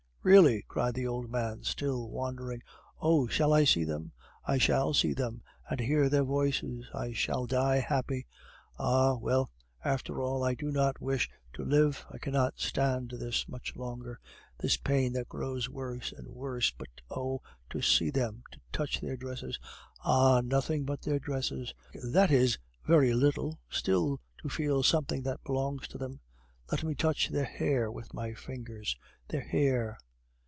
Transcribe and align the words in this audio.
"Really?" 0.23 0.63
cried 0.67 0.93
the 0.93 1.07
old 1.07 1.31
man, 1.31 1.63
still 1.63 2.07
wandering. 2.07 2.61
"Oh! 3.01 3.25
shall 3.25 3.53
I 3.53 3.63
see 3.63 3.83
them; 3.83 4.11
I 4.45 4.59
shall 4.59 4.93
see 4.93 5.13
them 5.15 5.41
and 5.67 5.79
hear 5.79 6.09
their 6.09 6.23
voices. 6.23 6.85
I 6.93 7.11
shall 7.11 7.47
die 7.47 7.77
happy. 7.77 8.27
Ah! 8.77 9.15
well, 9.15 9.49
after 9.83 10.21
all, 10.21 10.43
I 10.43 10.53
do 10.53 10.69
not 10.71 11.01
wish 11.01 11.27
to 11.53 11.65
live; 11.65 12.05
I 12.11 12.19
cannot 12.19 12.59
stand 12.59 13.09
this 13.17 13.47
much 13.49 13.75
longer; 13.75 14.19
this 14.59 14.77
pain 14.77 15.11
that 15.13 15.27
grows 15.27 15.67
worse 15.67 16.11
and 16.11 16.27
worse. 16.27 16.69
But, 16.69 16.89
oh! 17.09 17.41
to 17.71 17.81
see 17.81 18.11
them, 18.11 18.43
to 18.51 18.59
touch 18.71 19.01
their 19.01 19.17
dresses 19.17 19.57
ah! 20.03 20.39
nothing 20.45 20.85
but 20.85 21.01
their 21.01 21.17
dresses, 21.17 21.73
that 22.13 22.29
is 22.29 22.59
very 22.85 23.15
little; 23.15 23.59
still, 23.71 24.19
to 24.43 24.49
feel 24.49 24.83
something 24.83 25.23
that 25.23 25.43
belongs 25.43 25.87
to 25.87 25.97
them. 25.97 26.19
Let 26.71 26.83
me 26.83 26.93
touch 26.93 27.29
their 27.29 27.43
hair 27.45 27.89
with 27.91 28.13
my 28.13 28.35
fingers... 28.35 28.95
their 29.27 29.41
hair..." 29.41 29.97